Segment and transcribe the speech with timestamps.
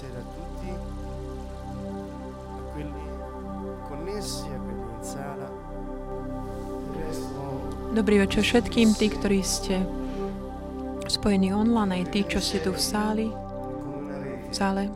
[0.00, 0.70] Buonasera a tutti,
[2.56, 3.04] a quelli
[3.86, 5.48] connessi, a quelli in sala.
[7.92, 9.84] Dobrý večer všetkým, tí, ktorí ste
[11.04, 13.28] spojení online, aj tí, čo ste tu v sáli,
[14.48, 14.88] v sále.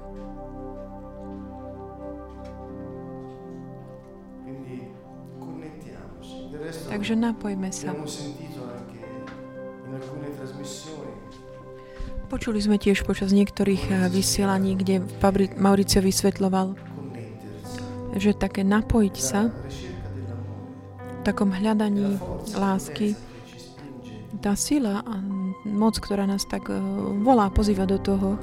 [6.89, 7.93] Takže napojme sa.
[12.45, 15.01] Počuli sme tiež počas niektorých eh, vysielaní, kde
[15.57, 16.77] Mauricio vysvetloval,
[18.21, 22.21] že také napojiť sa v takom hľadaní
[22.53, 23.17] lásky,
[24.45, 25.25] tá sila a
[25.65, 26.77] moc, ktorá nás tak eh,
[27.25, 28.37] volá, pozýva do toho,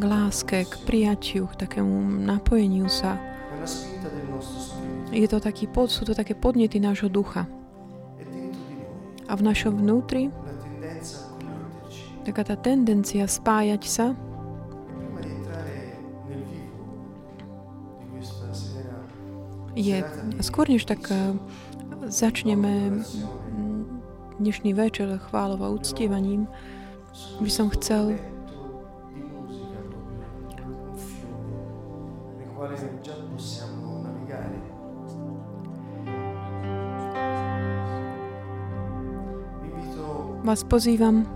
[0.00, 3.20] láske, k prijatiu, k takému napojeniu sa,
[5.12, 7.44] je to taký sú to také podnety nášho ducha.
[9.28, 10.32] A v našom vnútri
[12.26, 14.06] taká tá tendencia spájať sa.
[19.76, 20.02] Je
[20.42, 21.36] skôr než tak eh,
[22.10, 23.04] začneme
[24.42, 26.50] dnešný večer chválov a uctievaním,
[27.38, 28.18] by som chcel
[40.46, 41.35] vás pozývam,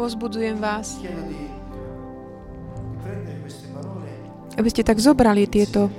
[0.00, 0.96] pozbudzujem vás,
[4.56, 5.92] aby ste tak zobrali tieto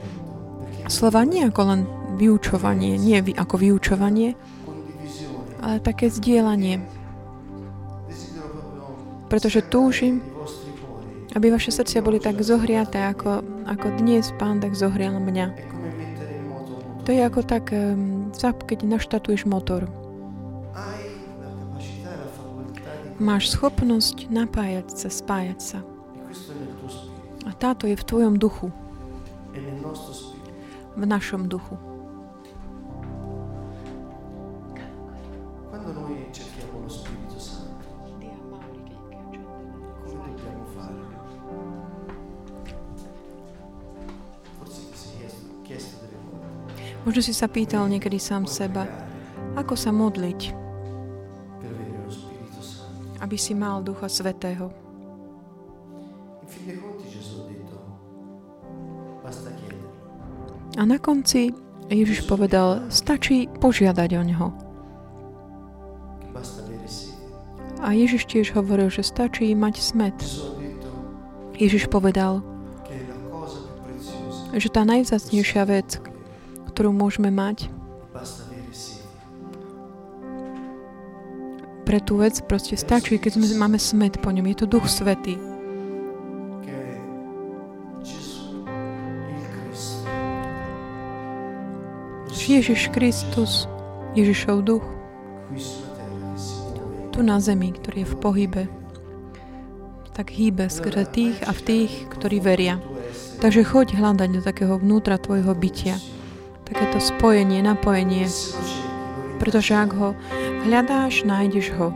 [0.90, 1.82] slova nie ako len
[2.18, 4.34] vyučovanie, nie ako vyučovanie,
[5.62, 6.82] ale také zdieľanie.
[9.30, 10.26] Pretože túžim,
[11.38, 15.54] aby vaše srdcia boli tak zohriaté, ako, ako dnes Pán tak zohrial mňa.
[17.06, 17.70] To je ako tak,
[18.66, 20.01] keď naštatuješ motor.
[23.22, 25.80] Máš schopnosť napájať sa, spájať sa.
[27.46, 28.74] A táto je v tvojom duchu.
[30.98, 31.78] V našom duchu.
[47.06, 48.90] Možno si sa pýtal niekedy sám seba,
[49.54, 50.71] ako sa modliť,
[53.32, 54.68] aby si mal Ducha Svetého.
[60.76, 61.56] A na konci
[61.88, 64.48] Ježiš povedal, stačí požiadať o Neho.
[67.80, 70.20] A Ježiš tiež hovoril, že stačí mať smet.
[71.56, 72.44] Ježiš povedal,
[74.52, 76.04] že tá najvzácnejšia vec,
[76.76, 77.72] ktorú môžeme mať.
[81.92, 84.48] Pre tú vec proste stačí, keď sme, máme smet po ňom.
[84.48, 85.36] Je to Duch Svetý.
[92.48, 93.68] Ježiš Kristus,
[94.16, 94.88] Ježišov duch,
[97.12, 98.64] tu na zemi, ktorý je v pohybe,
[100.16, 102.80] tak hýbe skrze tých a v tých, ktorí veria.
[103.44, 106.00] Takže choď hľadať do takého vnútra tvojho bytia
[106.64, 108.32] takéto spojenie, napojenie.
[109.44, 110.16] Pretože ak ho
[110.66, 111.90] hľadáš, nájdeš ho.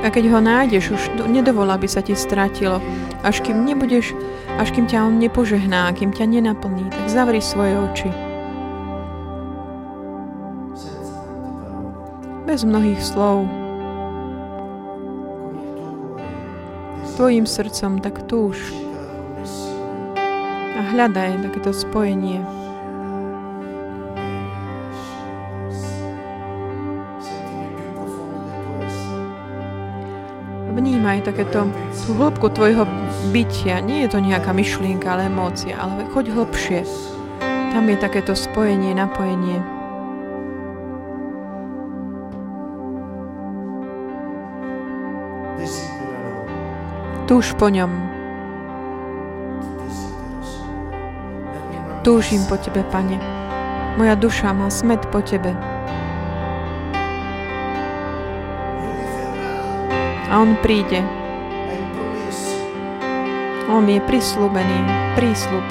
[0.00, 2.80] A keď ho nájdeš, už nedovol, aby sa ti stratilo.
[3.20, 4.16] Až kým nebudeš,
[4.56, 8.10] až kým ťa on nepožehná, kým ťa nenaplní, tak zavri svoje oči.
[12.48, 13.44] Bez mnohých slov.
[17.20, 18.79] tvojim srdcom, tak túž
[20.80, 22.40] a hľadaj takéto spojenie.
[30.72, 32.88] Vnímaj takéto tú hĺbku tvojho
[33.28, 33.84] bytia.
[33.84, 36.80] Nie je to nejaká myšlienka, ale emócia, ale choď hlbšie.
[37.76, 39.60] Tam je takéto spojenie, napojenie.
[47.28, 48.19] Túž po ňom.
[52.00, 53.20] Túžim po Tebe, Pane.
[54.00, 55.52] Moja duša má smet po Tebe.
[60.32, 61.04] A On príde.
[63.68, 64.80] On je prislúbený,
[65.12, 65.62] prísľub.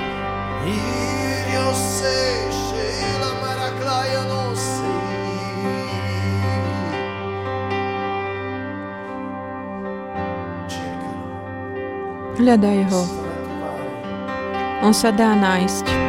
[12.40, 13.02] Hľadaj ho.
[14.80, 16.09] On sa dá nájsť.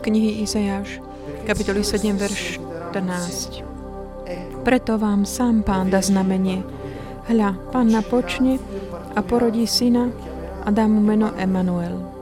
[0.00, 1.00] Knihy Izajáš,
[1.46, 2.60] kapitoly 7, verš
[2.92, 3.64] 14.
[4.64, 6.60] Preto vám sám pán dá znamenie.
[7.30, 8.58] Hľa, pán napočne
[9.14, 10.10] a porodí syna
[10.64, 12.19] a dá mu meno Emanuel.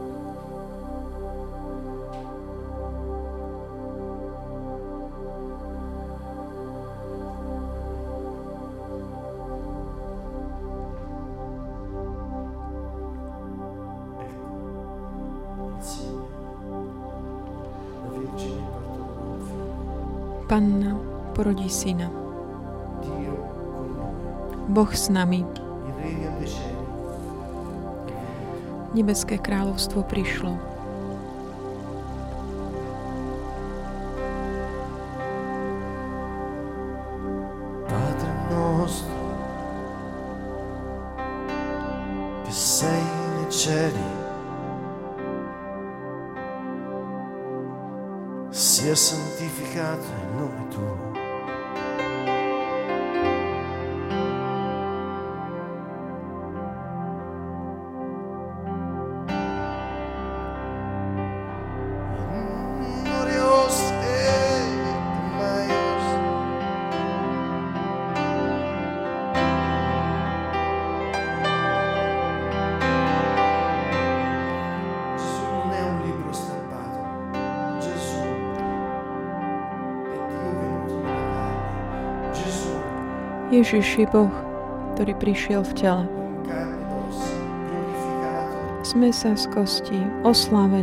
[20.59, 20.99] Panna
[21.39, 22.11] porodí syna.
[24.67, 25.47] Boh s nami.
[28.91, 30.59] Nebeské kráľovstvo prišlo.
[83.59, 84.31] Ježiš je Boh,
[84.95, 86.05] ktorý prišiel v tele.
[88.87, 90.79] Sme sa z kosti, uomo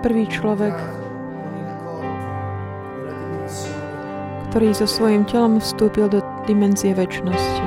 [0.00, 0.72] Prvý človek,
[4.48, 7.64] ktorý so svojím telom vstúpil do dimenzie väčšnosti.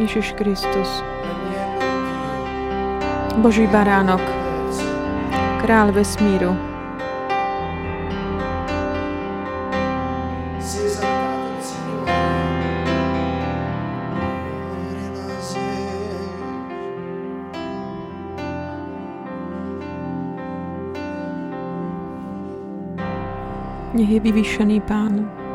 [0.00, 1.04] Ježiš Kristus,
[3.36, 4.20] Boží baránok,
[5.60, 6.56] král vesmíru.
[23.94, 25.49] Nech je vyvýšený Pán.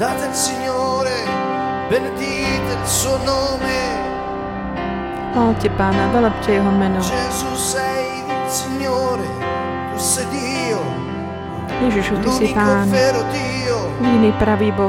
[0.00, 1.12] Lodate il Signore,
[1.90, 3.68] benedite il suo nome.
[5.32, 7.00] Chválte Pána, velebte Jeho meno.
[7.00, 9.28] Gesù sei il Signore,
[9.92, 10.80] tu sei Dio,
[11.84, 12.88] Ježišu, Ty si Pán,
[14.00, 14.88] jediný pravý Boh.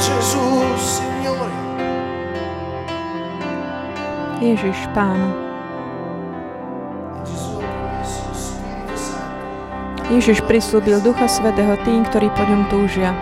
[0.00, 0.40] Gesù,
[0.80, 1.52] Signore,
[4.40, 5.20] Ježiš, Pán.
[10.08, 13.12] Ježiš prislúbil Ducha Svetého tým, ktorí po ňom túžia.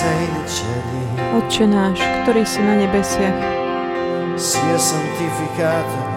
[0.00, 3.36] Otče náš, ktorý si na nebesiach,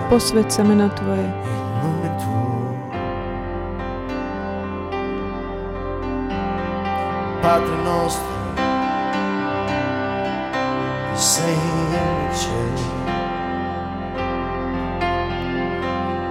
[0.07, 1.27] posved sa meno Tvoje,
[7.43, 8.31] Padre nostro,
[11.11, 11.59] che sei
[11.91, 12.87] nei cieli,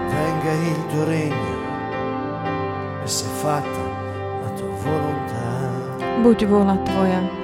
[0.09, 1.57] venga il tuo regno
[3.05, 3.85] e sia fatta
[4.41, 5.45] la tua volontà.
[6.23, 7.42] Buď vola Tvoja,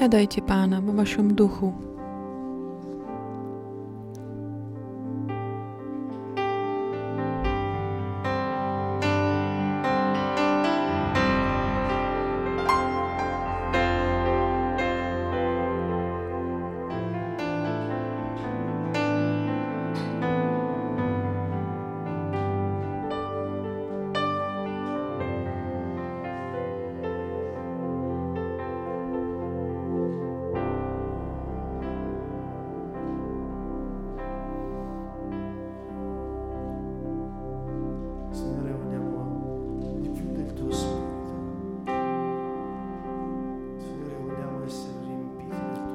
[0.00, 1.89] Hľadajte Pána vo vašom duchu.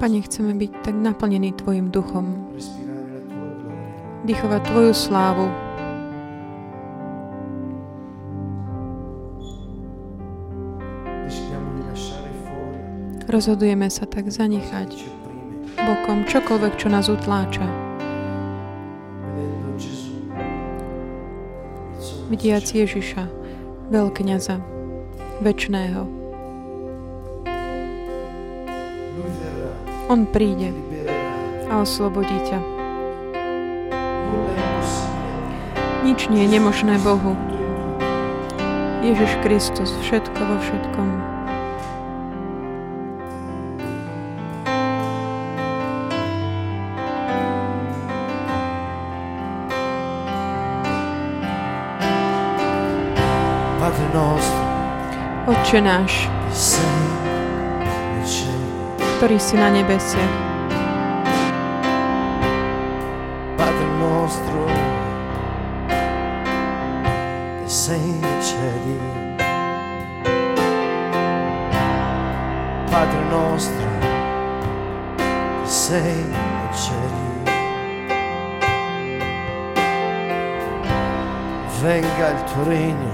[0.05, 2.53] Pane, chceme byť tak naplnení Tvojim duchom,
[4.21, 5.49] dýchovať Tvoju slávu.
[13.25, 14.93] Rozhodujeme sa tak zanechať
[15.73, 17.65] bokom čokoľvek, čo nás utláča.
[22.29, 22.69] Vidiac.
[22.69, 23.25] Ježiša,
[23.89, 24.61] veľkňaza,
[25.41, 26.24] večného.
[30.15, 30.71] On príde
[31.67, 32.55] a oslobodí ťa.
[36.07, 37.35] Nič nie je nemožné Bohu.
[39.03, 41.09] Ježiš Kristus, všetko vo všetkom.
[55.45, 56.31] Otče náš,
[59.15, 60.35] ktorý si na nebesiach,
[63.55, 64.59] Padre nostro,
[67.63, 68.99] che sei nei cieli.
[72.91, 73.87] Padre nostro,
[75.15, 77.23] che sei nei cieli.
[81.79, 83.11] Venga il tuo regno.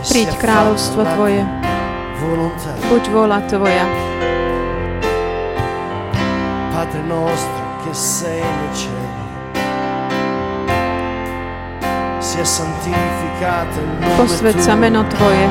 [0.00, 1.44] príď kráľovstvo Tvoje,
[2.88, 4.09] buď vôľa Tvoja.
[7.10, 9.18] Nostro che sei nei cieli,
[12.18, 15.48] sia santificato il nome Posved sa tuo, meno Tvoje,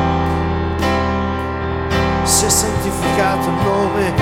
[2.24, 4.14] sia santificato il nome,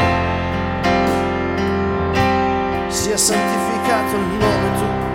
[2.88, 5.07] sia santificato il nome tuo.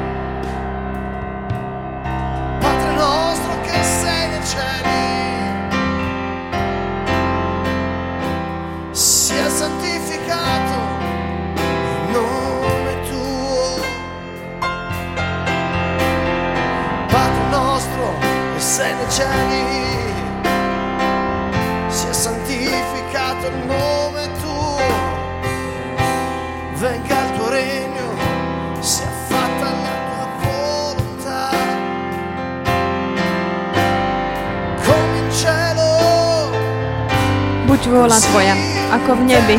[38.02, 38.58] Vôľa Tvoja,
[38.98, 39.56] ako v nebi,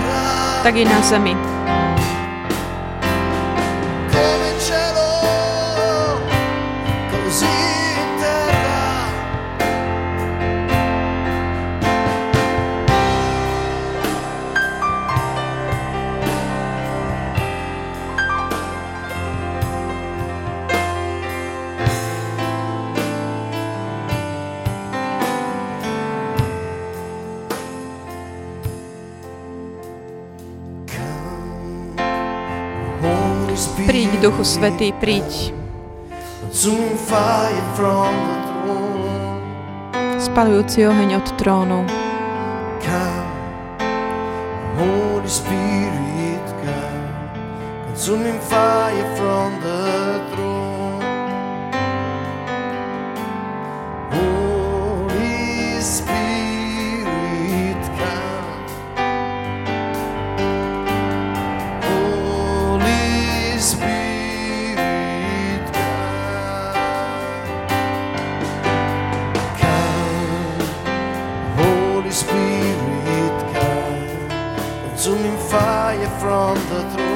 [0.68, 1.53] tak i na zemi.
[34.24, 35.52] Duchu Svetý, príď.
[40.16, 41.84] spalujúci oheň od trónu.
[44.80, 47.08] Holy Spirit, come,
[47.92, 49.63] consuming fire from the
[76.56, 77.13] fire from the throne.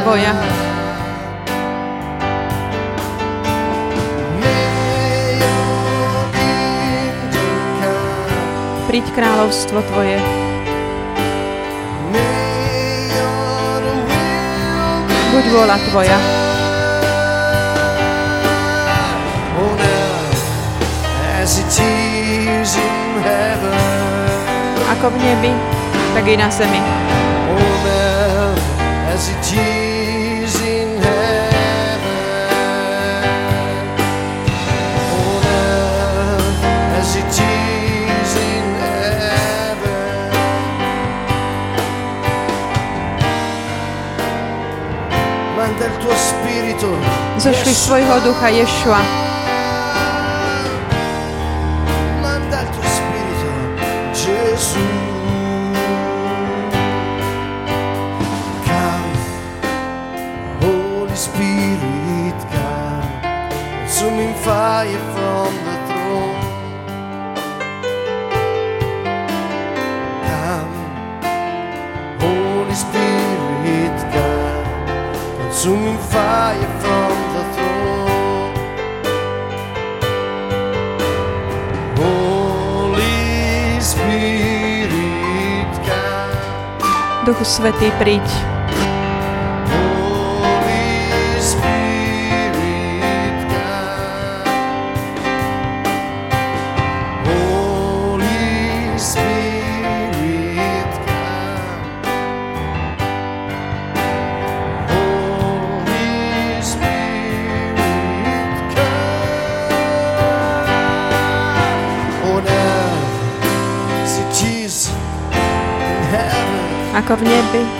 [0.00, 0.32] Tvoja.
[8.88, 10.16] Príď kráľovstvo Tvoje.
[15.36, 16.18] Buď vôľa Tvoja.
[24.96, 25.52] Ako v nebi,
[26.16, 26.80] tak i na zemi.
[29.10, 29.99] As it is
[47.38, 49.29] Zošli svojho ducha Ješua.
[75.60, 78.54] Consuming fire from the throne.
[82.00, 87.26] Holy Spirit, come.
[87.28, 88.49] Duchu Svetý, príď.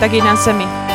[0.00, 0.89] Tak i na zemi.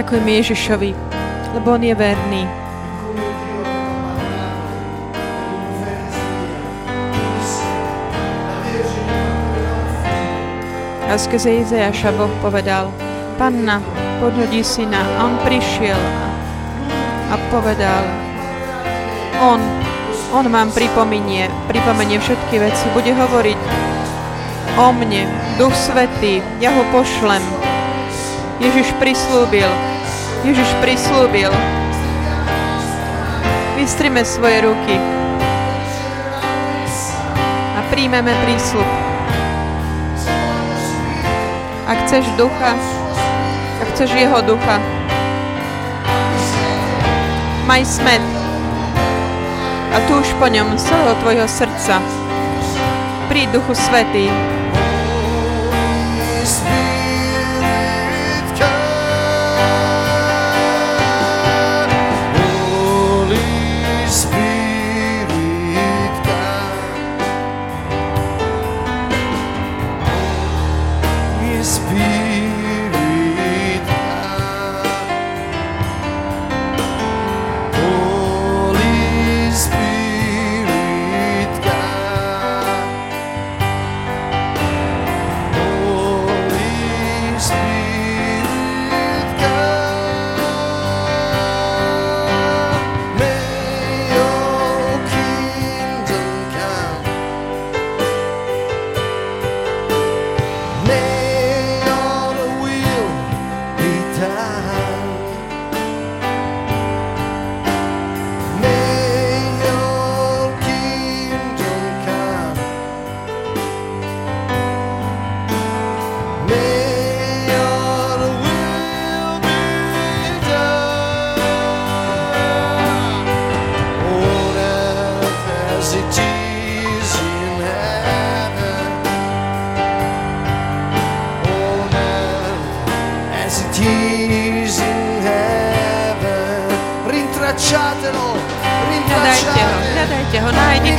[0.00, 0.90] Ďakujeme Ježišovi,
[1.60, 2.48] lebo On je verný.
[11.04, 12.88] A skrze Izajaša Boh povedal,
[13.36, 13.84] Panna
[14.24, 15.04] podhodí syna.
[15.20, 16.00] A on prišiel
[17.28, 18.00] a povedal,
[19.44, 19.60] On,
[20.32, 23.60] On vám pripomenie, pripomenie všetky veci, bude hovoriť
[24.80, 25.28] o mne,
[25.60, 27.44] Duch Svetý, ja ho pošlem.
[28.64, 29.89] Ježiš prislúbil,
[30.40, 31.52] Ježiš prislúbil.
[33.76, 34.96] Vystrime svoje ruky
[37.76, 38.88] a príjmeme prísľub.
[41.84, 42.72] Ak chceš ducha,
[43.84, 44.76] ak chceš jeho ducha,
[47.68, 48.24] maj smet,
[49.90, 51.98] a túž po ňom z celého tvojho srdca.
[53.26, 54.30] Príď, Duchu Svetý.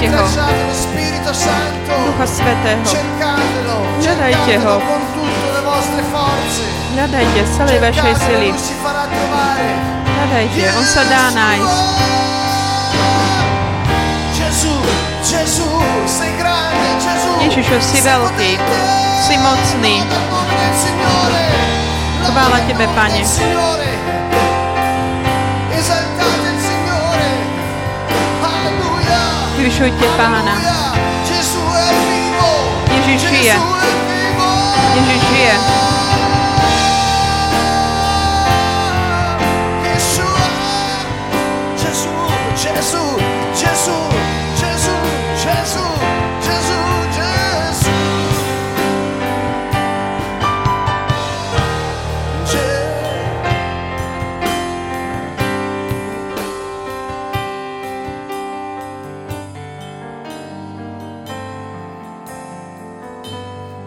[0.02, 0.26] Nájdete ho.
[2.06, 2.82] Ducha Svetého.
[4.02, 4.76] Hľadajte ho.
[6.96, 8.50] Hľadajte z celej vašej sily.
[10.22, 11.78] Hľadajte, on sa dá nájsť.
[17.42, 18.52] Ježišu, si veľký,
[19.22, 19.96] si mocný.
[22.22, 23.22] Chvála Tebe, Pane.
[29.62, 30.42] Vyvyšujte Pána.
[30.42, 30.90] Alleluia.
[31.22, 32.50] Gesù è vivo.
[32.90, 33.54] Ježiš žije.
[33.54, 34.50] Gesù è vivo.
[34.96, 35.54] Ježiš žije.
[39.86, 40.46] Yeshua.
[41.78, 43.06] Gesù,
[43.54, 43.98] Gesù,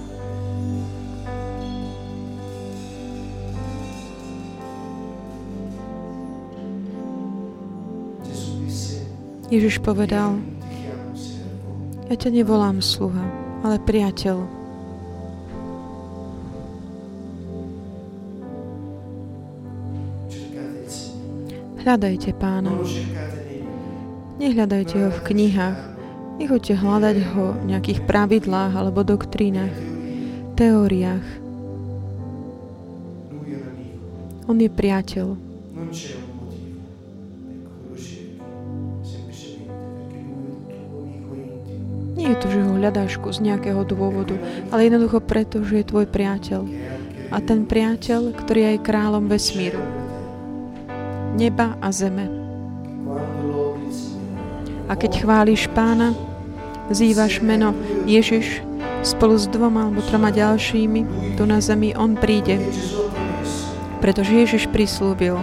[9.50, 10.36] Ježiš povedal,
[12.06, 13.24] ja ťa nevolám sluha,
[13.64, 14.59] ale priateľ.
[21.80, 22.76] Hľadajte Pána.
[24.36, 25.80] Nehľadajte ho v knihách.
[26.36, 29.72] Nechoďte hľadať ho v nejakých pravidlách alebo doktrínach,
[30.60, 31.24] teóriách.
[34.44, 35.40] On je priateľ.
[42.20, 44.36] Nie je to, že ho hľadáš z nejakého dôvodu,
[44.68, 46.60] ale jednoducho preto, že je tvoj priateľ.
[47.32, 49.99] A ten priateľ, ktorý je aj kráľom vesmíru,
[51.34, 52.26] neba a zeme.
[54.90, 56.14] A keď chváliš pána,
[56.90, 57.70] zývaš meno
[58.06, 58.66] Ježiš
[59.06, 62.58] spolu s dvoma alebo troma ďalšími tu na zemi, on príde,
[64.02, 65.38] pretože Ježiš prislúbil.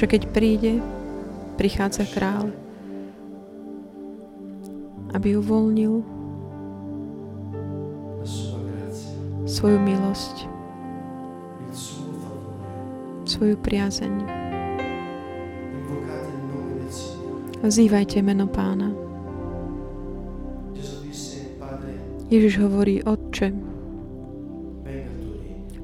[0.00, 0.80] že keď príde,
[1.60, 2.48] prichádza král,
[5.12, 6.19] aby uvoľnil
[9.50, 10.46] svoju milosť,
[13.26, 14.14] svoju priazeň.
[17.60, 18.94] Vzývajte meno pána.
[22.30, 23.50] Ježiš hovorí, Otče,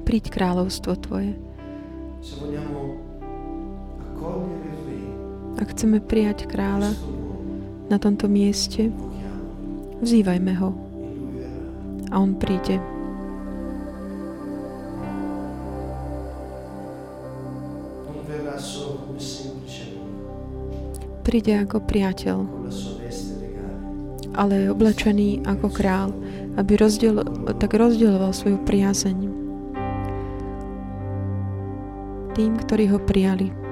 [0.07, 1.35] príď kráľovstvo Tvoje.
[5.59, 6.95] Ak chceme prijať kráľa
[7.91, 8.95] na tomto mieste,
[9.99, 10.71] vzývajme ho
[12.07, 12.96] a on príde.
[21.27, 22.37] Príde ako priateľ,
[24.39, 26.15] ale je oblečený ako král,
[26.55, 27.19] aby rozdiel,
[27.59, 29.17] tak rozdieloval svoju priazeň
[32.31, 33.66] tým, ktorí ho prijali.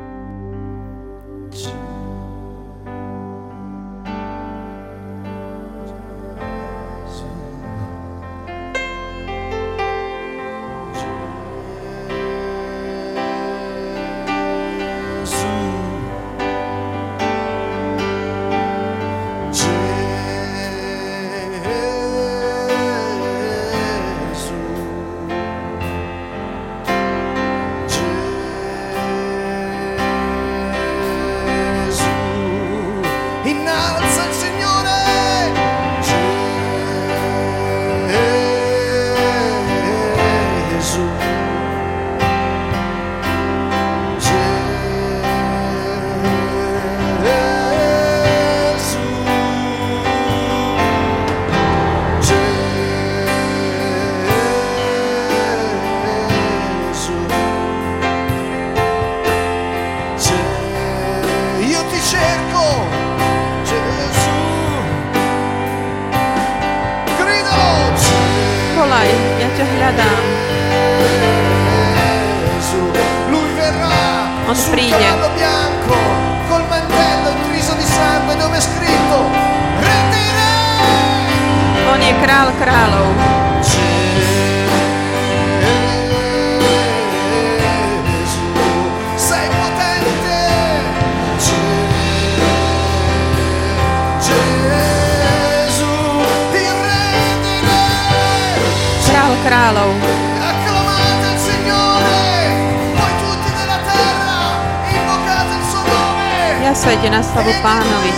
[106.86, 108.14] Jasajte na slavu pánovi.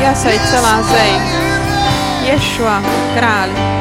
[0.00, 1.20] Jasaj celá Re.
[2.24, 2.80] Ješua,
[3.12, 3.79] kráľ.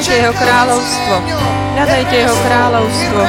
[0.00, 1.14] Hľadajte jeho kráľovstvo.
[1.76, 3.20] Hľadajte jeho kráľovstvo.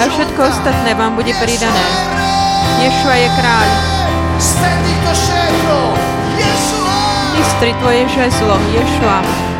[0.00, 1.84] A všetko ostatné vám bude pridané.
[2.80, 3.68] Ješua je kráľ.
[7.36, 8.56] Istri tvoje žezlo.
[8.72, 9.51] Ješua.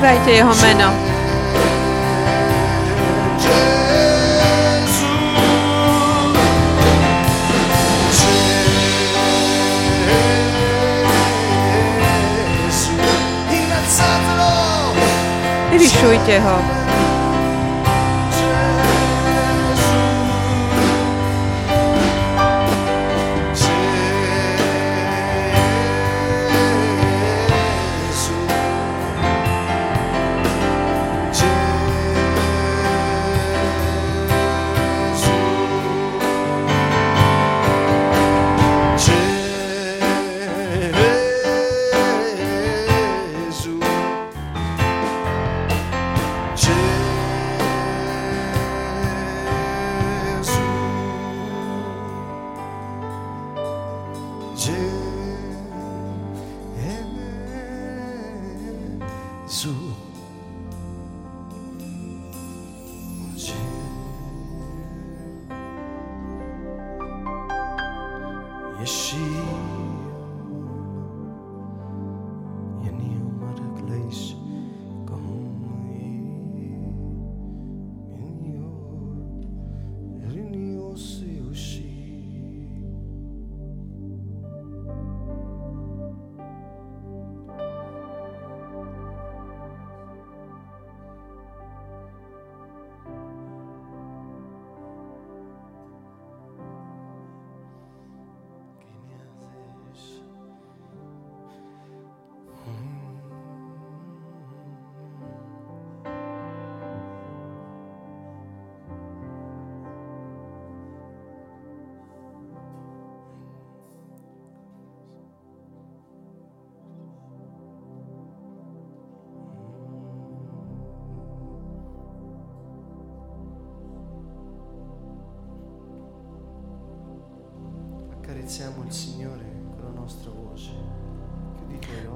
[0.00, 0.88] Vzývajte jeho meno.
[15.70, 16.79] Vyvyšujte ho.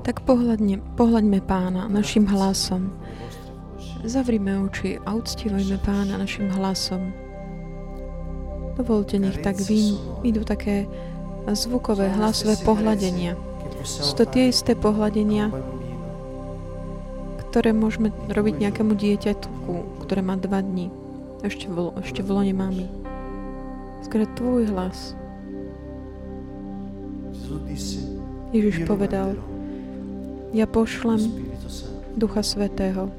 [0.05, 2.93] Tak pohľadne, pohľaďme pána našim hlasom.
[4.05, 7.09] Zavrime oči a uctívajme pána našim hlasom.
[8.77, 10.85] Dovolte, nech tak vy, idú také
[11.49, 13.33] zvukové hlasové pohľadenia.
[13.87, 15.49] Sú to tie isté pohľadenia,
[17.49, 20.91] ktoré môžeme robiť nejakému dieťatku, ktoré má dva dní.
[21.41, 22.85] Ešte v, ešte v lone mamy.
[24.05, 25.17] Skôr tvoj hlas.
[28.55, 29.35] Ježiš povedal,
[30.55, 31.19] ja pošlem.
[32.15, 33.11] Ducha Svetého